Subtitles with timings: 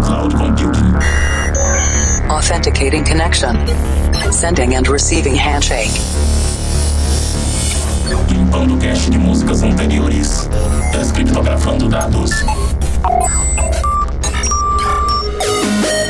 [0.00, 0.94] cloud computing.
[2.30, 3.56] Authenticating connection.
[4.32, 5.90] Sending and receiving handshake.
[8.28, 10.48] Limpando cache de músicas anteriores.
[10.92, 12.30] Descriptografando dados.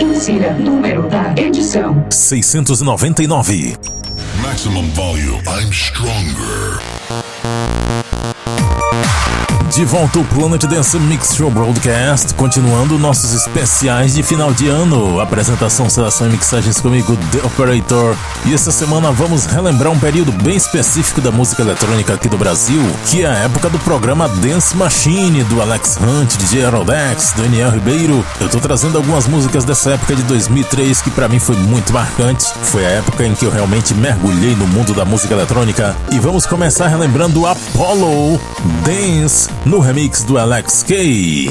[0.01, 3.77] Insira número da edição: 699.
[4.43, 5.43] Maximum volume.
[5.47, 6.81] I'm stronger.
[9.71, 15.21] De volta ao Planet Dance Mix Show Broadcast, continuando nossos especiais de final de ano.
[15.21, 18.17] Apresentação, seleção e mixagens comigo, The Operator.
[18.47, 22.83] E essa semana vamos relembrar um período bem específico da música eletrônica aqui do Brasil,
[23.07, 28.25] que é a época do programa Dance Machine, do Alex Hunt, DJ Aerodex, Daniel Ribeiro.
[28.41, 32.45] Eu tô trazendo algumas músicas dessa época de 2003 que para mim foi muito marcante.
[32.65, 35.97] Foi a época em que eu realmente mergulhei no mundo da música eletrônica.
[36.11, 38.41] E vamos começar relembrando Apollo
[38.85, 41.49] Dance no remix do Alex K.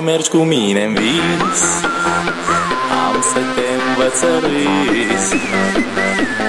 [0.00, 1.62] să mergi cu mine în vis.
[3.06, 5.34] Am să te învăț să râzi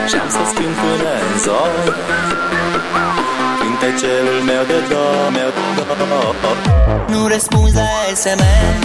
[0.09, 1.71] Și am să schimb până în zor
[3.59, 6.57] Cântecelul meu de dor, meu de dor.
[7.07, 8.80] Nu răspunzi la SMS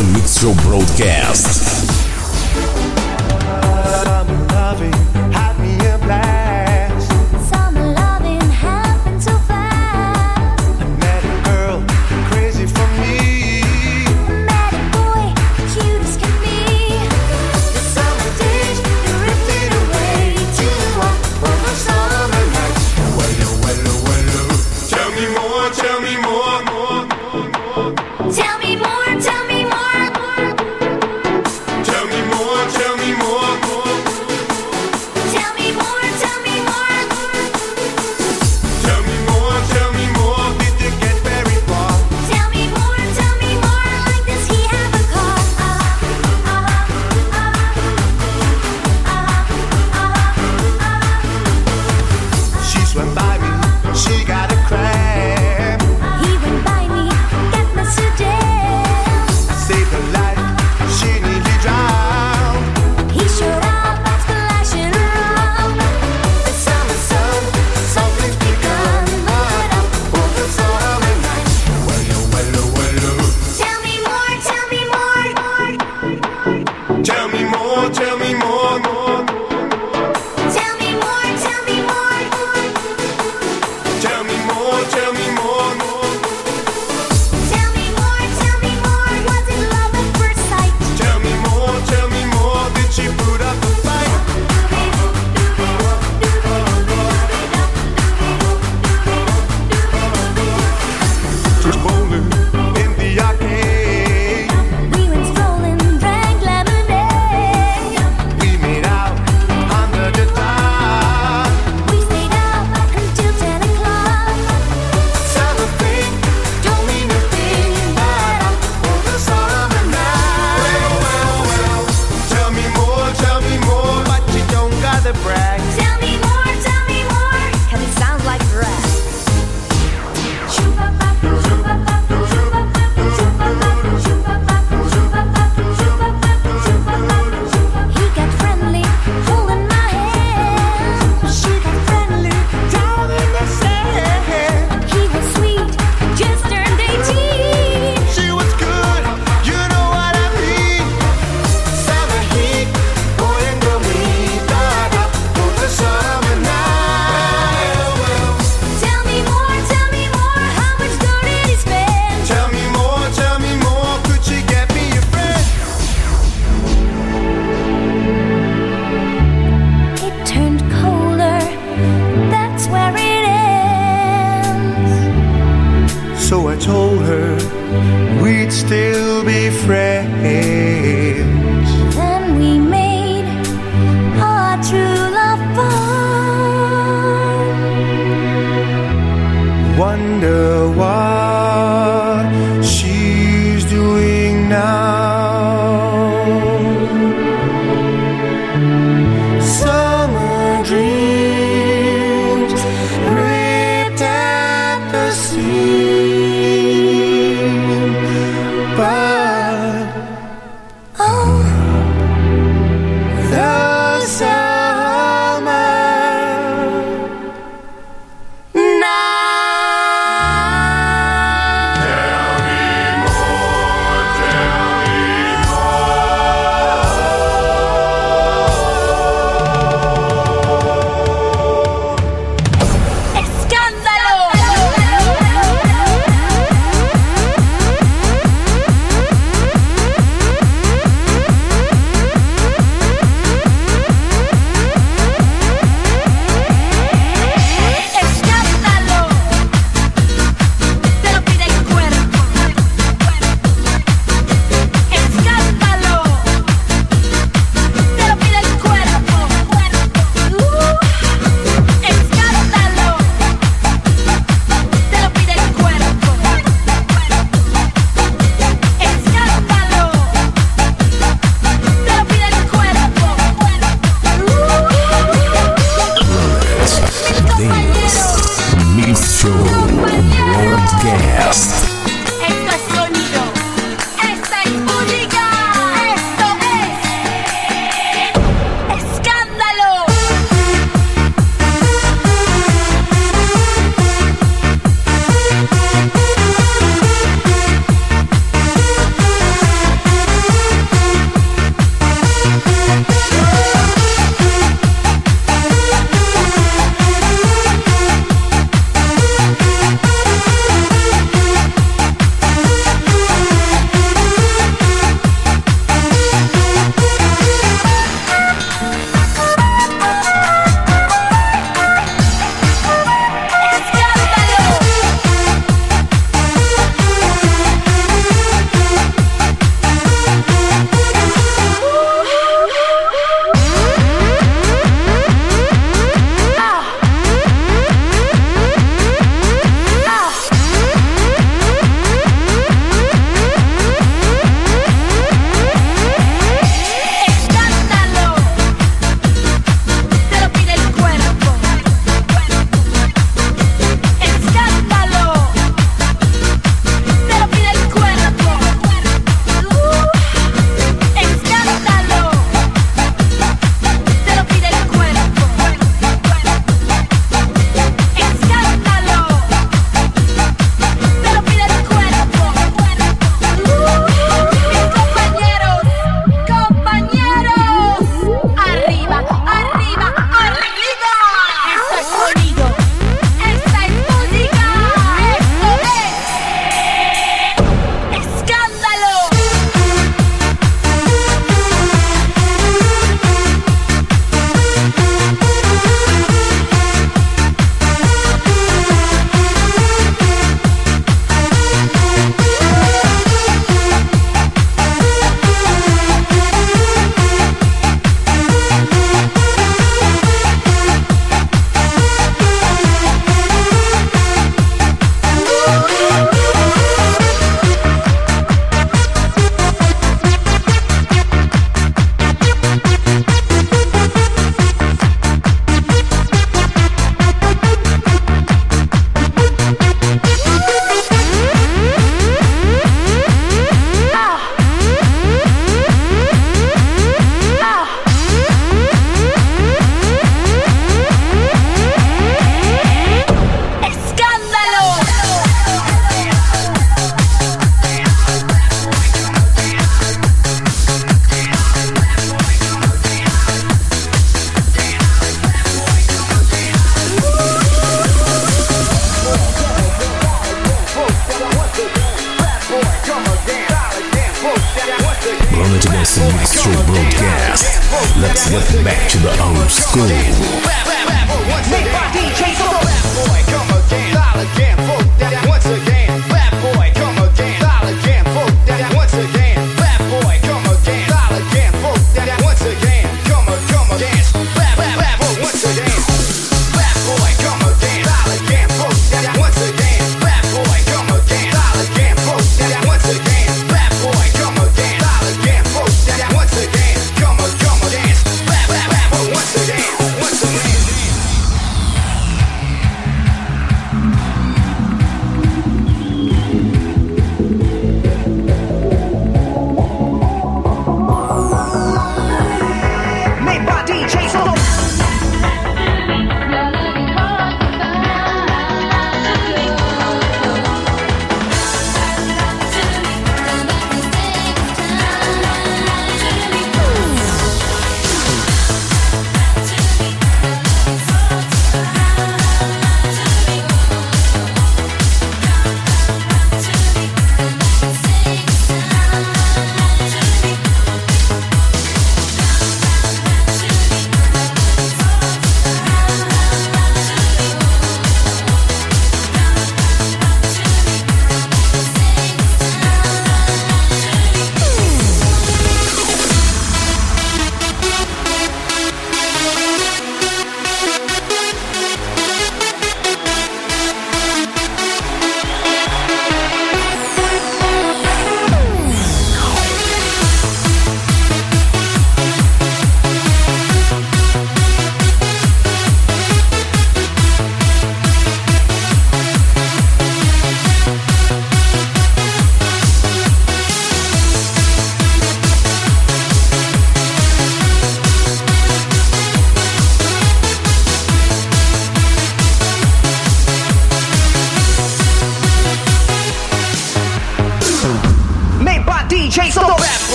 [0.00, 1.71] Mix Show Broadcast.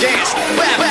[0.00, 0.87] Come on,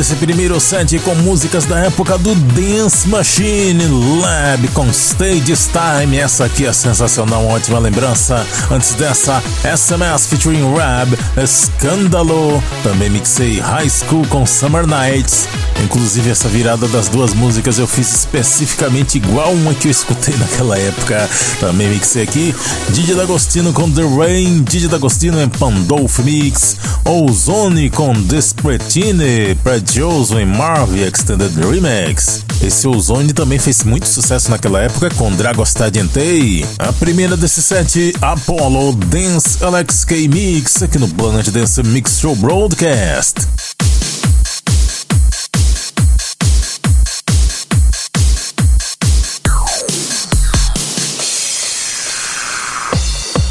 [0.00, 3.84] Esse primeiro set com músicas da época do Dance Machine
[4.22, 6.16] Lab com Stage Time.
[6.16, 8.42] Essa aqui é sensacional, ótima lembrança.
[8.70, 12.62] Antes dessa, SMS featuring Rab, Escândalo.
[12.82, 15.46] Também mixei High School com Summer Nights.
[15.84, 20.78] Inclusive, essa virada das duas músicas eu fiz especificamente igual uma que eu escutei naquela
[20.78, 21.28] época.
[21.58, 22.54] Também mixei aqui
[22.90, 30.46] Didi D'Agostino com The Rain, Didi D'Agostino em Pandolfo Mix, Ozone com Despretine, Predioso em
[30.46, 32.44] Marvel Extended Remix.
[32.62, 36.64] Esse Ozone também fez muito sucesso naquela época com Dragostad Entei.
[36.78, 43.46] A primeira desse set, Apollo Dance LXK Mix, aqui no Planet Dance Mix Show Broadcast.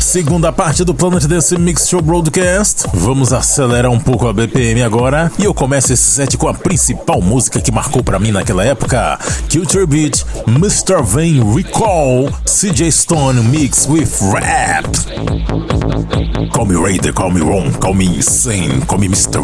[0.09, 2.87] Segunda parte do Planet Dance Mix Show Broadcast.
[2.95, 5.31] Vamos acelerar um pouco a BPM agora.
[5.37, 9.19] E eu começo esse set com a principal música que marcou pra mim naquela época:
[9.53, 11.03] Culture Beat, Mr.
[11.03, 14.89] Vane Recall, CJ Stone Mix with Rap.
[16.53, 19.43] Call me Raider, call me Ron, call me Insane, call me Mr.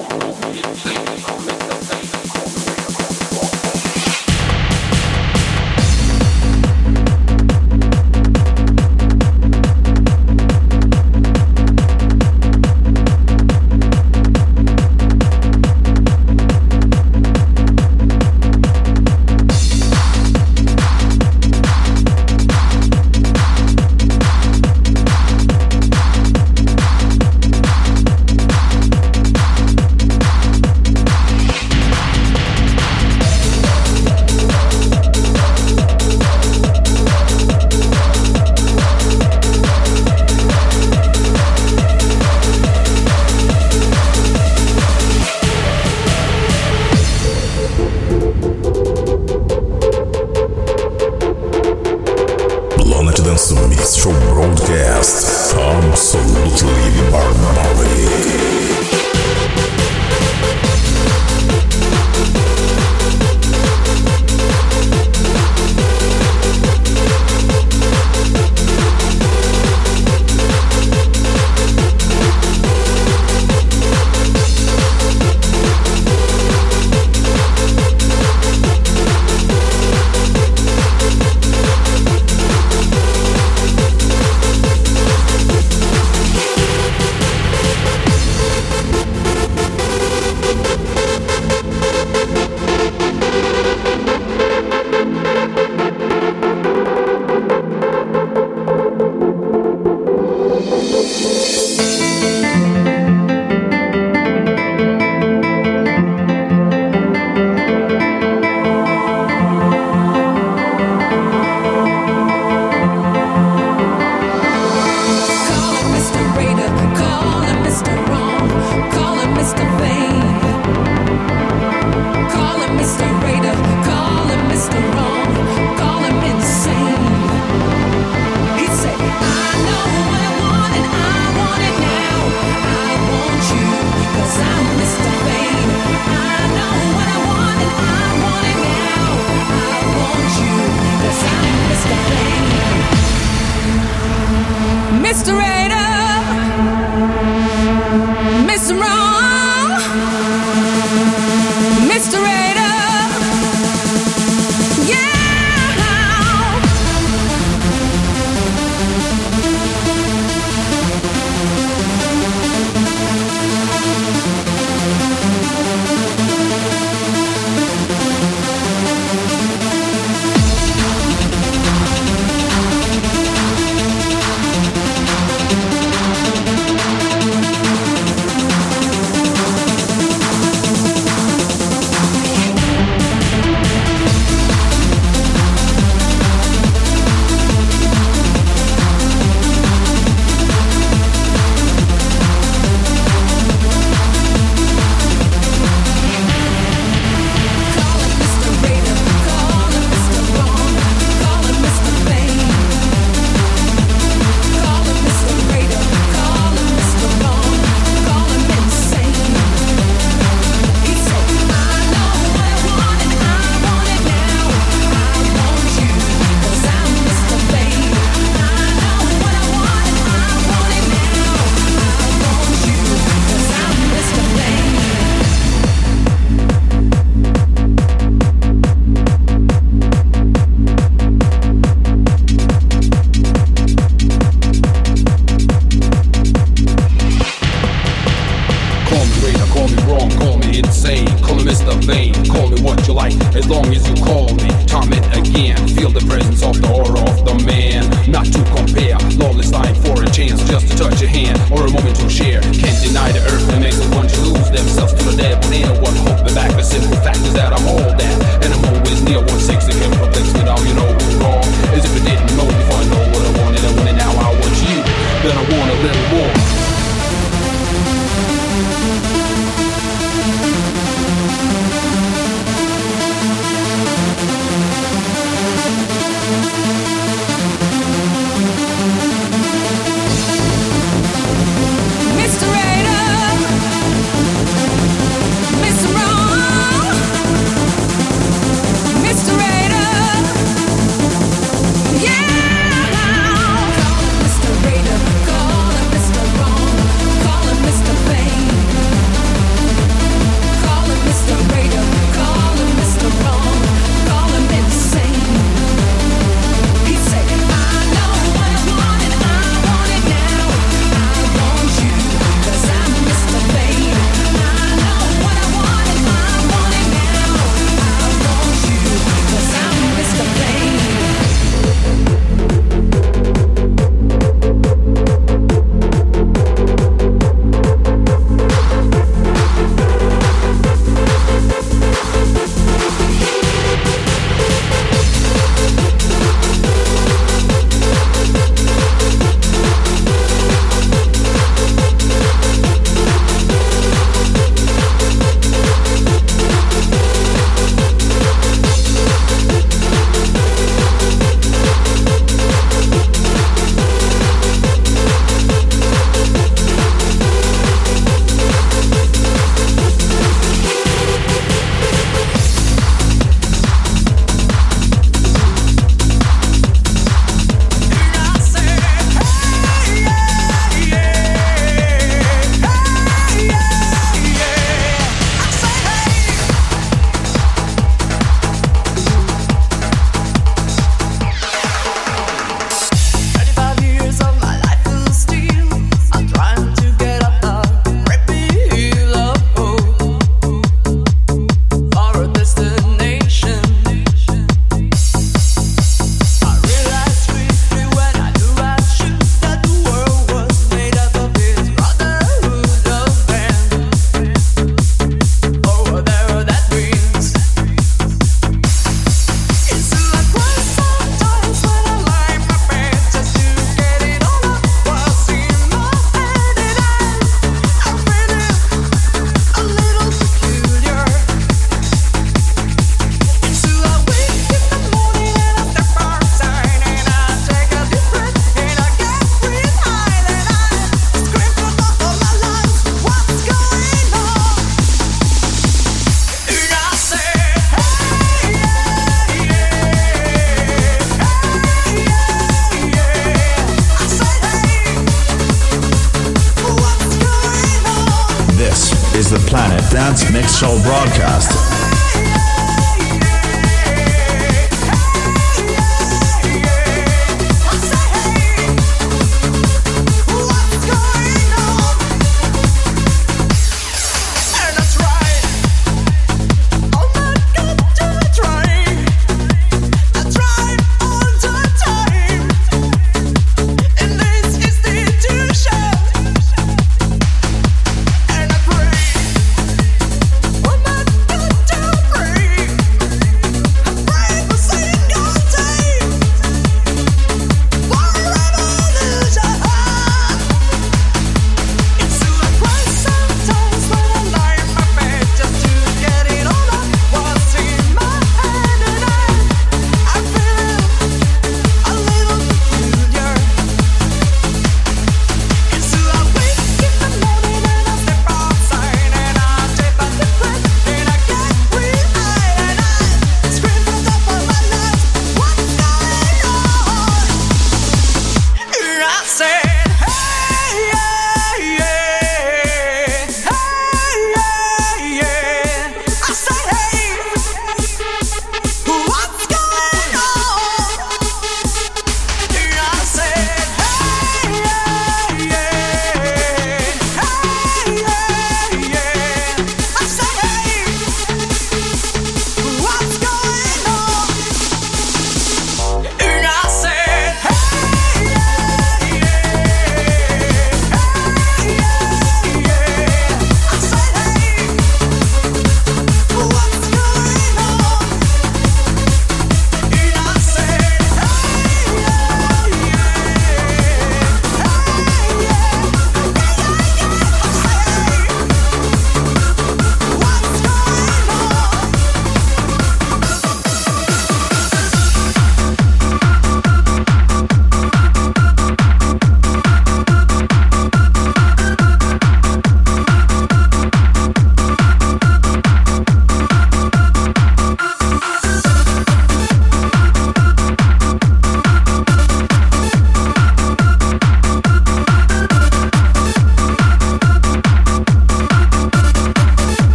[246.81, 247.60] Off of the main.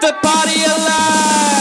[0.00, 1.57] The party alive.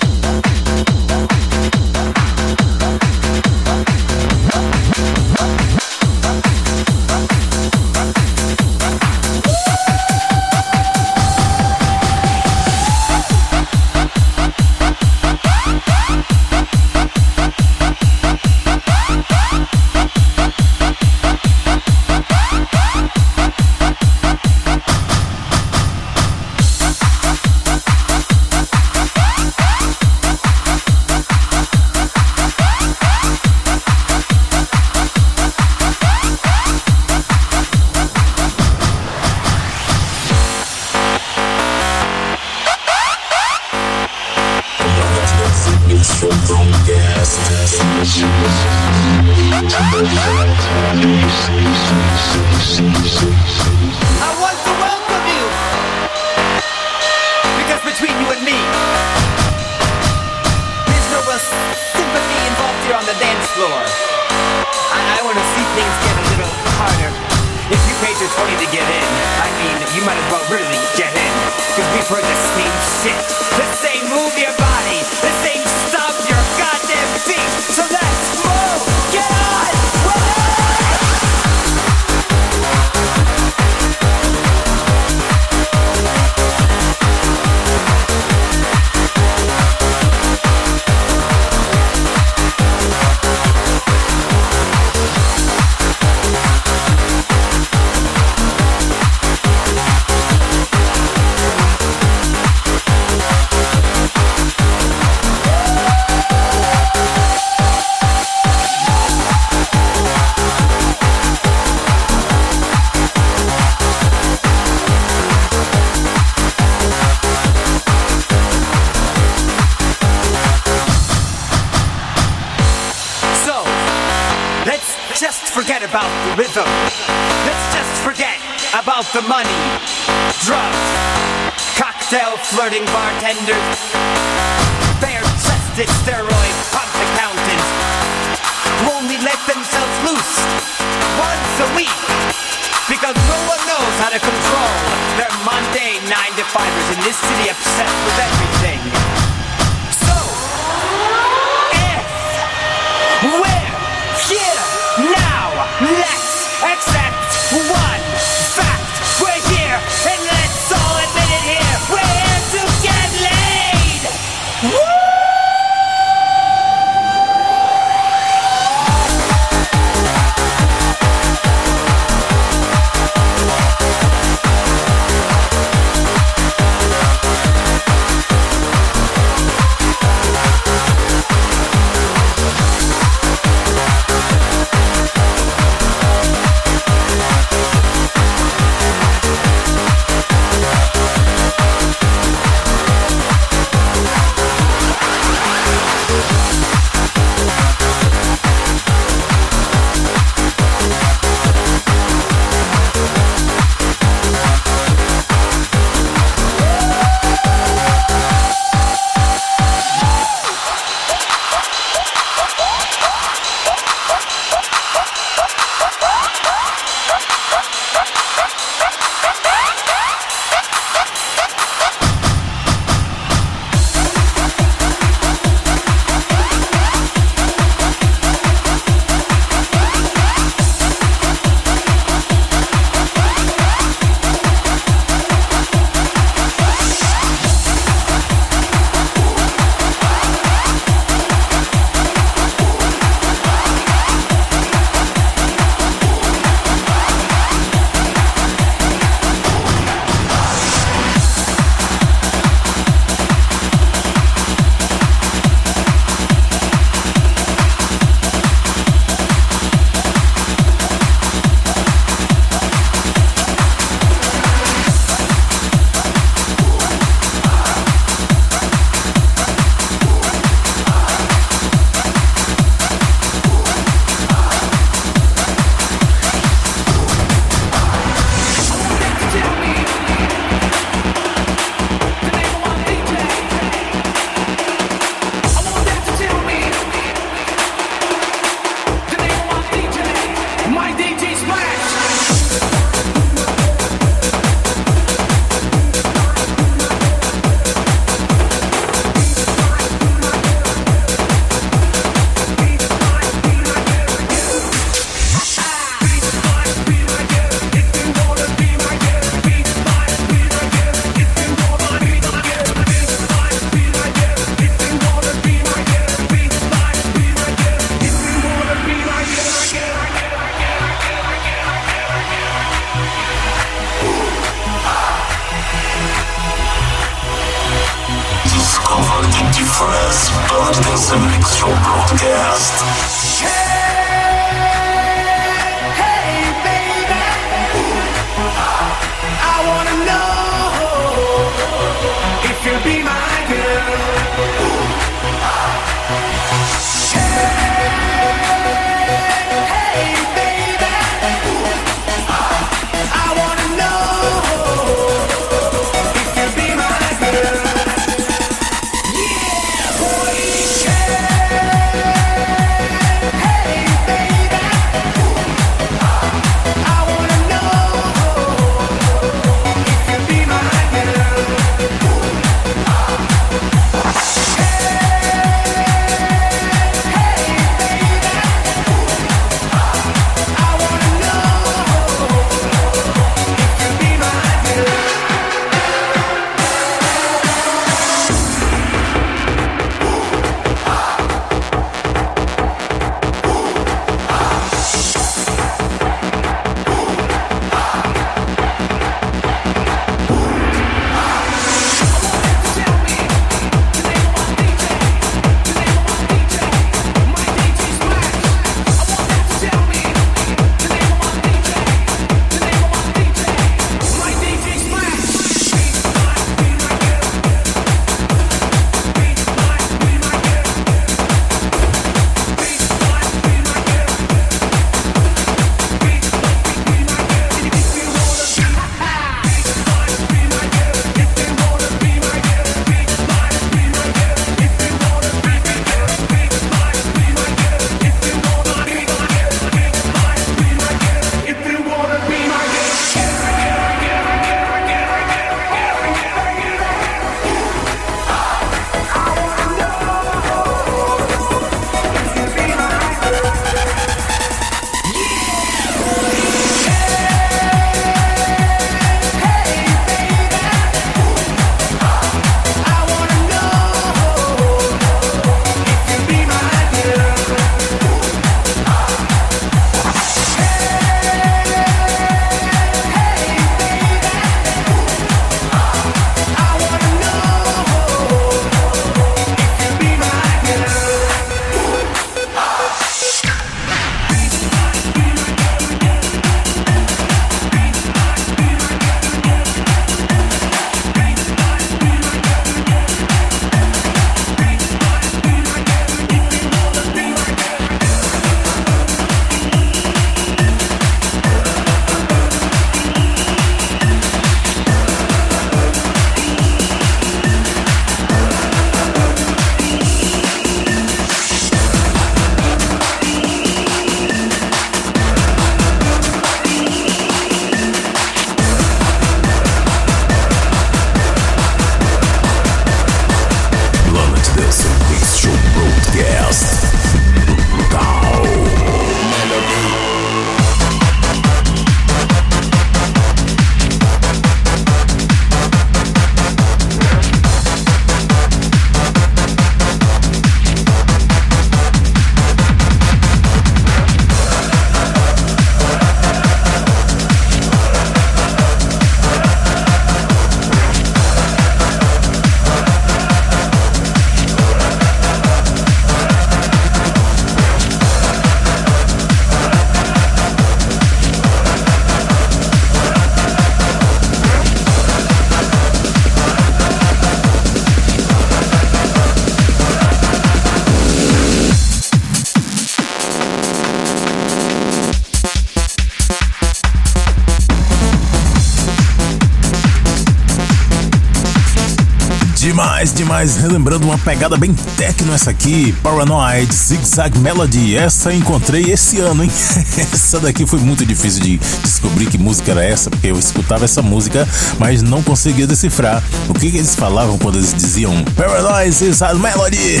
[583.28, 583.56] Demais.
[583.58, 585.92] Relembrando uma pegada bem techno essa aqui.
[586.02, 587.94] Paranoid, Zig Zag Melody.
[587.94, 589.50] Essa encontrei esse ano, hein?
[590.00, 594.00] essa daqui foi muito difícil de descobrir que música era essa, porque eu escutava essa
[594.00, 594.48] música,
[594.78, 599.38] mas não conseguia decifrar o que, que eles falavam quando eles diziam Paranoid, Zig Zag
[599.38, 600.00] Melody.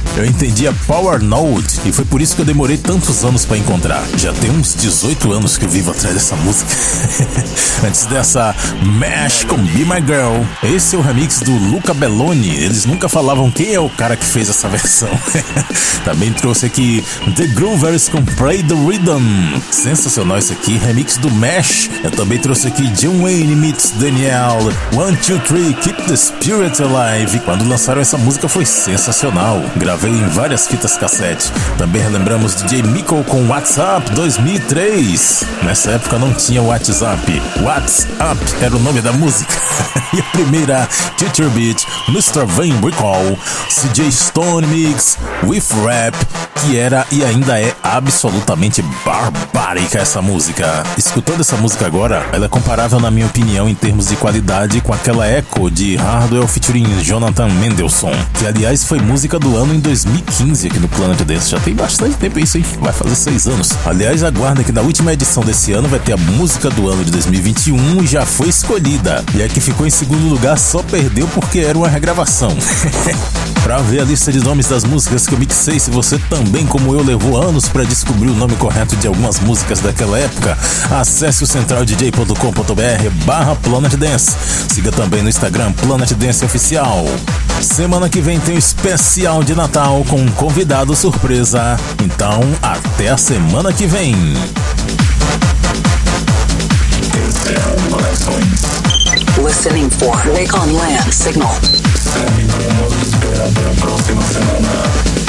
[0.16, 4.02] eu entendia Power Node e foi por isso que eu demorei tantos anos para encontrar.
[4.16, 6.70] Já tem uns 18 anos que eu vivo atrás dessa música.
[7.86, 10.42] Antes dessa, Mash com Be My Girl.
[10.62, 12.56] Esse é o remix do Luca Belloni.
[12.56, 15.10] Eles nunca falavam quem é o cara que fez essa versão.
[16.04, 17.04] Também trouxe aqui
[17.34, 19.60] The Groovers com Play the Rhythm.
[19.70, 21.90] Sensacional isso aqui, remix do Mash.
[22.02, 24.58] Eu também trouxe aqui John Wayne meets Daniel.
[24.94, 27.40] One, two, three, Keep the Spirit Alive.
[27.40, 29.60] Quando lançaram essa música foi sensacional.
[29.76, 31.50] Gravei em várias fitas cassete.
[31.78, 35.44] Também relembramos DJ Miko com WhatsApp 2003.
[35.62, 37.42] Nessa época não tinha WhatsApp.
[37.62, 39.54] WhatsApp era o nome da música.
[40.12, 40.88] e a primeira,
[41.18, 42.44] Future Beat, Mr.
[42.46, 43.38] Van Recall,
[43.68, 46.16] CJ Stone Mix, With Rap,
[46.60, 50.82] que era e ainda é absolutamente barbárica essa música.
[50.96, 54.92] Escutando essa música agora, ela é comparável na minha opinião em termos de qualidade com
[54.92, 60.66] aquela Echo de Hardwell featuring Jonathan Mendelssohn, que aliás foi música do ano em 2015
[60.66, 61.50] aqui no Planet Dance.
[61.50, 62.64] Já tem bastante tempo isso, hein?
[62.80, 63.70] Vai fazer seis anos.
[63.84, 67.10] Aliás, aguarda que na última edição desse ano vai ter a música do ano de
[67.10, 69.24] 2021 e já foi escolhida.
[69.34, 72.50] E a que ficou em segundo lugar só perdeu porque era uma regravação.
[73.66, 76.94] Pra ver a lista de nomes das músicas que eu mixei, se você também, como
[76.94, 80.56] eu, levou anos para descobrir o nome correto de algumas músicas daquela época,
[80.88, 84.36] acesse o centraldj.com.br barra Planet Dance.
[84.72, 87.06] Siga também no Instagram Planet Dance Oficial.
[87.60, 91.76] Semana que vem tem um especial de Natal com um convidado surpresa.
[92.04, 94.14] Então, até a semana que vem.
[99.44, 101.95] Listening for Wake on Land signal.
[102.16, 105.25] Segue para o modo de espera para a próxima semana.